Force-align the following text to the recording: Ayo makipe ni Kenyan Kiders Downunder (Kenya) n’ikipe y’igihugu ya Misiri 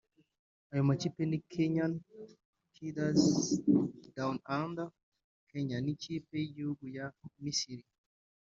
Ayo 0.71 0.83
makipe 0.89 1.21
ni 1.27 1.37
Kenyan 1.51 1.93
Kiders 2.73 3.23
Downunder 4.15 4.89
(Kenya) 5.49 5.77
n’ikipe 5.81 6.33
y’igihugu 6.39 6.83
ya 6.97 7.05
Misiri 7.43 7.85